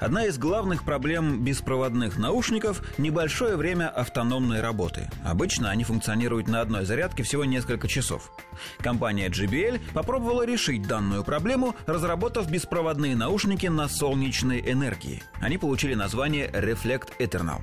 [0.00, 5.10] Одна из главных проблем беспроводных наушников– небольшое время автономной работы.
[5.24, 8.30] Обычно они функционируют на одной зарядке всего несколько часов.
[8.78, 15.22] Компания JBL попробовала решить данную проблему, разработав беспроводные наушники на солнечной энергии.
[15.40, 17.60] Они получили название Reflect Eternal.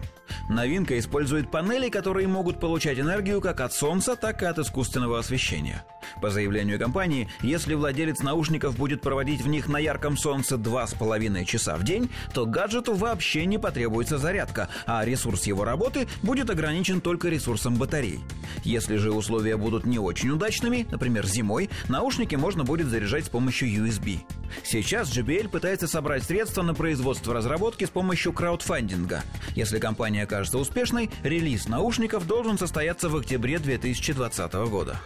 [0.50, 5.84] Новинка использует панели, которые могут получать энергию как от солнца, так и от искусственного освещения.
[6.22, 11.78] По заявлению компании, если владелец наушников будет проводить в них на ярком солнце 2,5 часа
[11.78, 17.30] в день, то гаджету вообще не потребуется зарядка, а ресурс его работы будет ограничен только
[17.30, 18.20] ресурсом батарей.
[18.64, 23.70] Если же условия будут не очень удачными, например, зимой, наушники можно будет заряжать с помощью
[23.70, 24.20] USB.
[24.64, 29.24] Сейчас JBL пытается собрать средства на производство разработки с помощью краудфандинга.
[29.56, 35.00] Если компания окажется успешной, релиз наушников должен состояться в октябре 2020 года.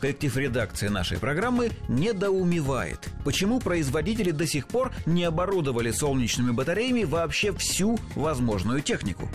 [0.00, 7.52] Коллектив редакции нашей программы недоумевает, почему производители до сих пор не оборудовали солнечными батареями вообще
[7.52, 9.28] всю возможную технику.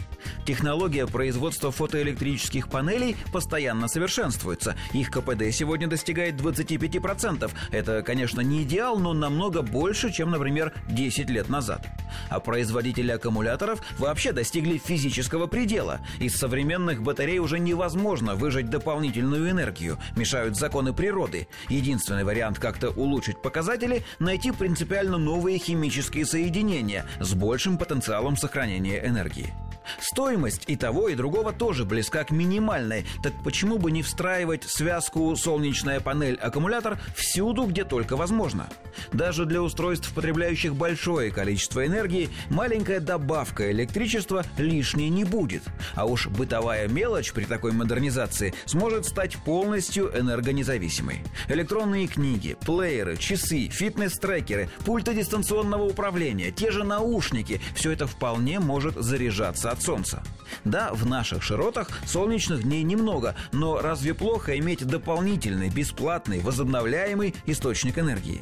[0.45, 4.75] Технология производства фотоэлектрических панелей постоянно совершенствуется.
[4.93, 7.51] Их КПД сегодня достигает 25%.
[7.71, 11.85] Это, конечно, не идеал, но намного больше, чем, например, 10 лет назад.
[12.29, 15.99] А производители аккумуляторов вообще достигли физического предела.
[16.19, 19.99] Из современных батарей уже невозможно выжать дополнительную энергию.
[20.15, 21.47] Мешают законы природы.
[21.69, 29.53] Единственный вариант как-то улучшить показатели– найти принципиально новые химические соединения с большим потенциалом сохранения энергии.
[29.99, 33.05] Стоимость и того, и другого тоже близка к минимальной.
[33.23, 38.69] Так почему бы не встраивать связку солнечная панель-аккумулятор всюду, где только возможно?
[39.11, 45.63] Даже для устройств, потребляющих большое количество энергии, маленькая добавка электричества лишней не будет.
[45.95, 51.21] А уж бытовая мелочь при такой модернизации сможет стать полностью энергонезависимой.
[51.47, 58.95] Электронные книги, плееры, часы, фитнес-трекеры, пульты дистанционного управления, те же наушники– все это вполне может
[58.95, 60.23] заряжаться от солнца.
[60.63, 67.99] Да, в наших широтах солнечных дней немного, но разве плохо иметь дополнительный, бесплатный, возобновляемый источник
[67.99, 68.41] энергии?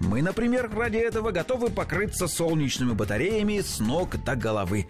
[0.00, 4.88] Мы, например, ради этого готовы покрыться солнечными батареями с ног до головы.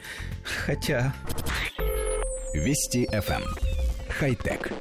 [0.64, 1.12] Хотя...
[2.54, 3.42] Вести FM.
[3.42, 3.56] Эм.
[4.08, 4.72] Хай-тек.